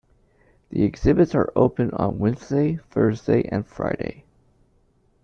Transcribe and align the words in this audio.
The 0.71 0.81
exhibits 0.83 1.35
are 1.35 1.53
open 1.55 1.91
on 1.91 2.17
Wednesday, 2.17 2.77
Thursday, 2.89 3.43
and 3.43 3.67
Friday. 3.67 4.25